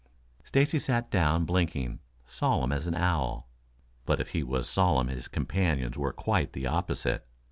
Stacy 0.43 0.79
sat 0.79 1.11
down 1.11 1.45
blinking, 1.45 1.99
solemn 2.25 2.71
as 2.71 2.87
an 2.87 2.95
owl. 2.95 3.47
But 4.03 4.19
if 4.19 4.29
he 4.29 4.41
was 4.41 4.67
solemn 4.67 5.09
his 5.09 5.27
companions 5.27 5.95
were 5.95 6.11
quite 6.11 6.53
the 6.53 6.65
opposite. 6.65 7.27